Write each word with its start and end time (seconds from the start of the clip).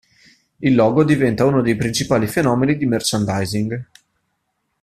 Il 0.61 0.73
logo 0.73 1.03
diventa 1.03 1.45
uno 1.45 1.61
dei 1.61 1.75
principali 1.75 2.25
fenomeni 2.25 2.75
di 2.75 2.87
merchandising. 2.87 3.87